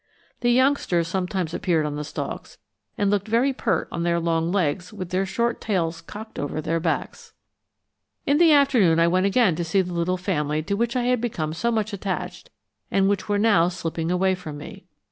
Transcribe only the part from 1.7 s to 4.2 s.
on the stalks, and looked very pert on their